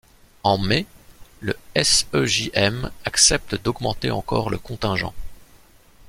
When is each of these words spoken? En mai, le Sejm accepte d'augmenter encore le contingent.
En 0.41 0.57
mai, 0.57 0.87
le 1.41 1.55
Sejm 1.75 2.89
accepte 3.05 3.53
d'augmenter 3.53 4.09
encore 4.09 4.49
le 4.49 4.57
contingent. 4.57 5.13